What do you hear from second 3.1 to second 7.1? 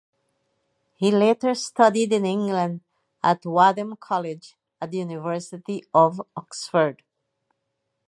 at Wadham College at the University of Oxford.